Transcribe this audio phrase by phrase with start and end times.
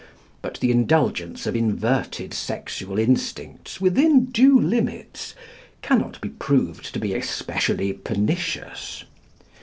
[0.41, 5.35] But the indulgence of inverted sexual instincts within due limits,
[5.83, 9.03] cannot be proved to be especially pernicious.